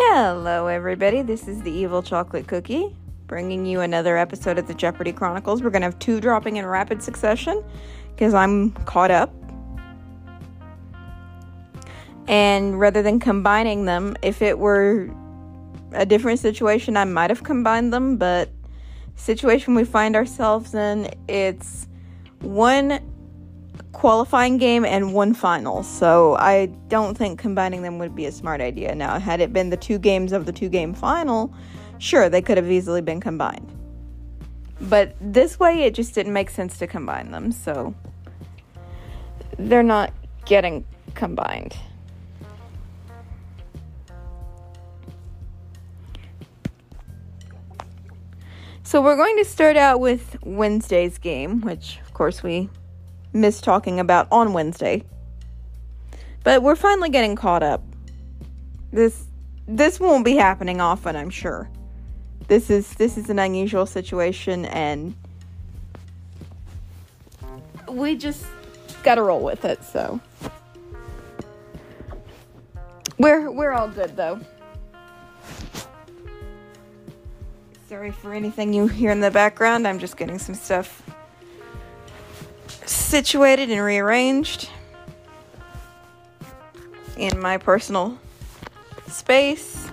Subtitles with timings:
[0.00, 1.22] Hello, everybody.
[1.22, 2.94] This is the Evil Chocolate Cookie,
[3.26, 5.60] bringing you another episode of the Jeopardy Chronicles.
[5.60, 7.64] We're going to have two dropping in rapid succession
[8.10, 9.34] because I'm caught up.
[12.28, 15.10] And rather than combining them, if it were
[15.90, 18.50] a different situation, I might have combined them, but
[19.16, 21.88] situation we find ourselves in, it's
[22.38, 23.00] one
[23.92, 25.82] qualifying game and one final.
[25.82, 28.94] So I don't think combining them would be a smart idea.
[28.94, 31.52] Now, had it been the two games of the two game final,
[31.98, 33.72] sure, they could have easily been combined.
[34.80, 37.50] But this way, it just didn't make sense to combine them.
[37.50, 37.94] So
[39.58, 40.12] they're not
[40.44, 40.84] getting
[41.14, 41.76] combined.
[48.84, 52.70] So we're going to start out with Wednesday's game, which of course we
[53.32, 55.02] missed talking about on Wednesday.
[56.44, 57.82] But we're finally getting caught up.
[58.92, 59.26] This
[59.66, 61.68] this won't be happening often, I'm sure.
[62.46, 65.14] This is this is an unusual situation and
[67.88, 68.46] we just
[69.02, 70.20] got to roll with it, so
[73.18, 74.40] we're we're all good though.
[77.88, 79.88] Sorry for anything you hear in the background.
[79.88, 81.02] I'm just getting some stuff
[83.08, 84.68] situated and rearranged
[87.16, 88.18] in my personal
[89.06, 89.88] space.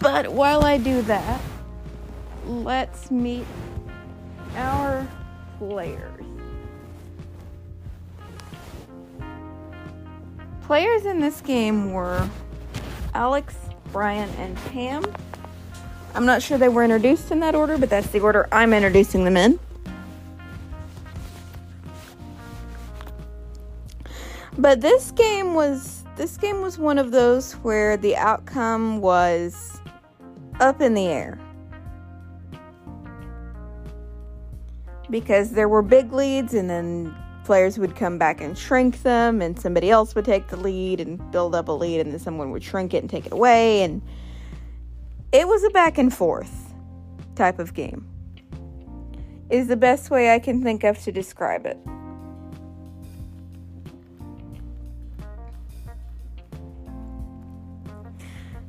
[0.00, 1.40] But while I do that,
[2.44, 3.46] let's meet
[4.56, 5.06] our
[5.58, 6.24] players.
[10.62, 12.28] Players in this game were
[13.14, 13.54] Alex,
[13.92, 15.04] Brian, and Pam.
[16.16, 19.24] I'm not sure they were introduced in that order, but that's the order I'm introducing
[19.24, 19.60] them in.
[24.58, 29.80] But this game was this game was one of those where the outcome was
[30.60, 31.38] up in the air.
[35.10, 37.14] Because there were big leads and then
[37.44, 41.30] players would come back and shrink them and somebody else would take the lead and
[41.30, 44.02] build up a lead and then someone would shrink it and take it away and
[45.32, 46.74] it was a back and forth
[47.36, 48.08] type of game.
[49.48, 51.78] Is the best way I can think of to describe it.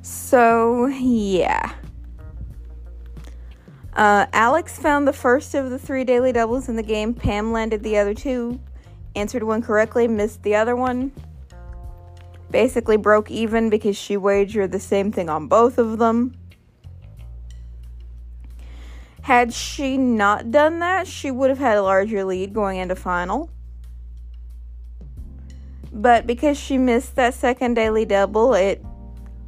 [0.08, 1.74] So, yeah.
[3.94, 7.14] Uh, Alex found the first of the three daily doubles in the game.
[7.14, 8.58] Pam landed the other two,
[9.18, 11.12] answered one correctly, missed the other one.
[12.52, 16.38] Basically broke even because she wagered the same thing on both of them.
[19.24, 23.50] Had she not done that, she would have had a larger lead going into final.
[25.92, 28.82] But because she missed that second daily double, it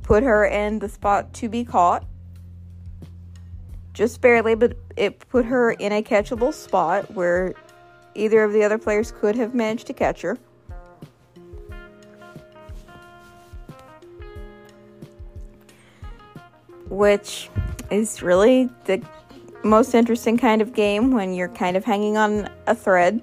[0.10, 2.04] put her in the spot to be caught.
[3.94, 7.54] Just barely, but it put her in a catchable spot where
[8.16, 10.36] either of the other players could have managed to catch her.
[16.88, 17.52] Which
[17.92, 19.04] is really the
[19.64, 23.22] most interesting kind of game when you're kind of hanging on a thread.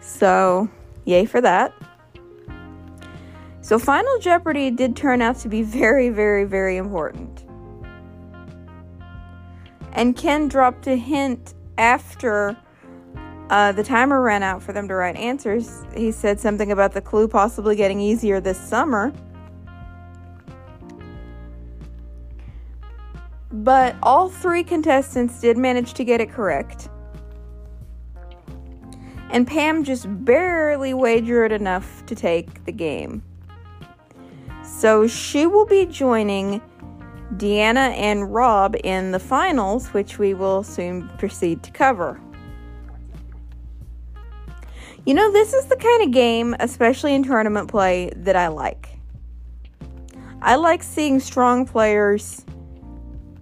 [0.00, 0.66] So,
[1.04, 1.77] yay for that.
[3.68, 7.44] So, Final Jeopardy did turn out to be very, very, very important.
[9.92, 12.56] And Ken dropped a hint after
[13.50, 15.84] uh, the timer ran out for them to write answers.
[15.94, 19.12] He said something about the clue possibly getting easier this summer.
[23.52, 26.88] But all three contestants did manage to get it correct.
[29.28, 33.22] And Pam just barely wagered enough to take the game.
[34.78, 36.62] So she will be joining
[37.34, 42.20] Deanna and Rob in the finals, which we will soon proceed to cover.
[45.04, 49.00] You know, this is the kind of game, especially in tournament play, that I like.
[50.42, 52.46] I like seeing strong players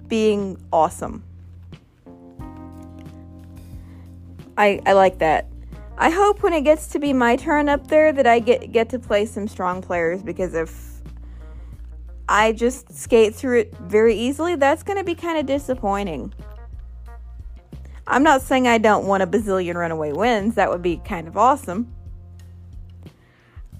[0.08, 1.22] being awesome.
[4.56, 5.48] I, I like that.
[5.98, 8.88] I hope when it gets to be my turn up there that I get get
[8.90, 10.95] to play some strong players because if
[12.28, 16.32] I just skate through it very easily, that's going to be kind of disappointing.
[18.06, 20.54] I'm not saying I don't want a bazillion runaway wins.
[20.54, 21.92] That would be kind of awesome.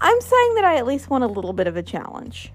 [0.00, 2.52] I'm saying that I at least want a little bit of a challenge.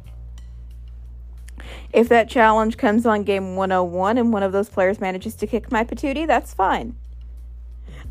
[1.93, 5.71] If that challenge comes on game 101 and one of those players manages to kick
[5.71, 6.95] my patootie, that's fine.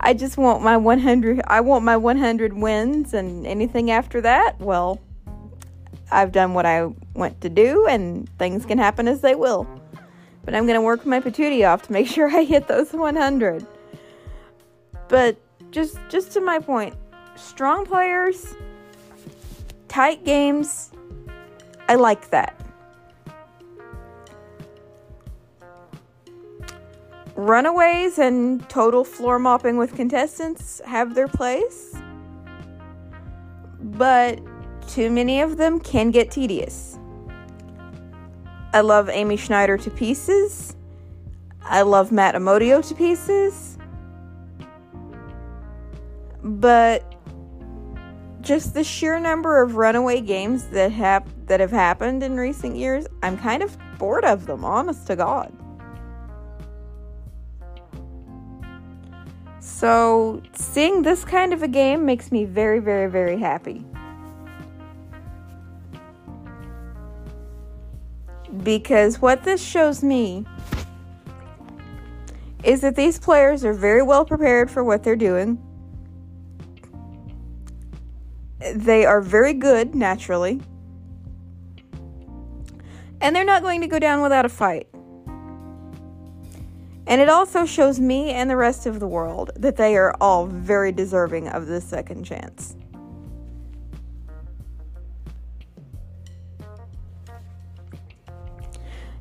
[0.00, 5.00] I just want my 100 I want my 100 wins and anything after that, well,
[6.10, 9.66] I've done what I went to do and things can happen as they will.
[10.44, 13.66] But I'm going to work my patootie off to make sure I hit those 100.
[15.08, 15.36] But
[15.70, 16.94] just just to my point,
[17.36, 18.54] strong players,
[19.88, 20.90] tight games,
[21.88, 22.56] I like that.
[27.36, 31.96] Runaways and total floor mopping with contestants have their place,
[33.80, 34.38] but
[34.92, 36.98] too many of them can get tedious.
[38.72, 40.76] I love Amy Schneider to pieces.
[41.62, 43.78] I love Matt Amodio to pieces.
[46.42, 47.14] But
[48.40, 53.06] just the sheer number of runaway games that have that have happened in recent years,
[53.22, 55.52] I'm kind of bored of them, honest to God.
[59.60, 63.84] So, seeing this kind of a game makes me very, very, very happy.
[68.62, 70.44] Because what this shows me
[72.64, 75.58] is that these players are very well prepared for what they're doing.
[78.74, 80.60] They are very good, naturally.
[83.22, 84.88] And they're not going to go down without a fight.
[87.06, 90.46] And it also shows me and the rest of the world that they are all
[90.46, 92.76] very deserving of this second chance.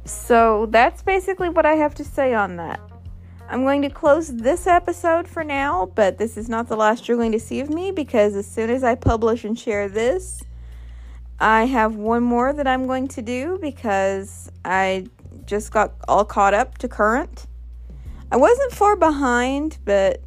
[0.06, 2.80] So that's basically what I have to say on that.
[3.50, 7.18] I'm going to close this episode for now, but this is not the last you're
[7.18, 10.44] going to see of me because as soon as I publish and share this,
[11.40, 15.08] I have one more that I'm going to do because I
[15.46, 17.48] just got all caught up to current.
[18.32, 20.22] I wasn't far behind, but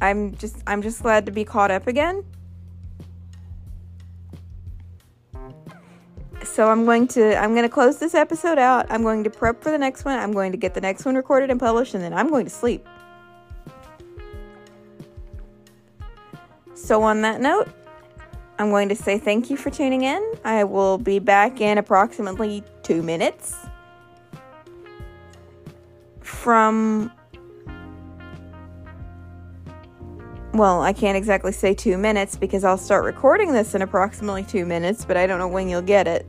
[0.00, 2.24] I'm just I'm just glad to be caught up again.
[6.50, 8.86] So I'm going to I'm going to close this episode out.
[8.90, 10.18] I'm going to prep for the next one.
[10.18, 12.50] I'm going to get the next one recorded and published and then I'm going to
[12.50, 12.86] sleep.
[16.74, 17.68] So on that note,
[18.58, 20.20] I'm going to say thank you for tuning in.
[20.44, 23.54] I will be back in approximately 2 minutes
[26.20, 27.12] from
[30.52, 34.66] well, I can't exactly say two minutes because I'll start recording this in approximately two
[34.66, 36.26] minutes, but I don't know when you'll get it.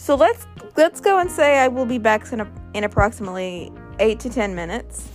[0.00, 0.46] So let's
[0.78, 4.54] let's go and say I will be back in, a, in approximately eight to ten
[4.54, 5.10] minutes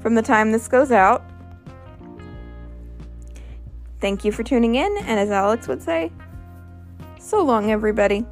[0.00, 1.28] from the time this goes out.
[4.00, 6.12] Thank you for tuning in, and as Alex would say,
[7.18, 8.24] so long, everybody.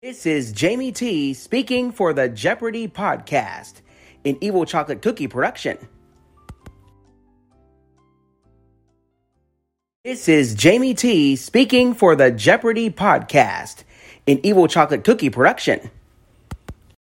[0.00, 3.82] This is Jamie T speaking for the Jeopardy podcast,
[4.24, 5.76] an Evil Chocolate Cookie production.
[10.02, 13.84] This is Jamie T speaking for the Jeopardy podcast,
[14.26, 15.90] an Evil Chocolate Cookie production.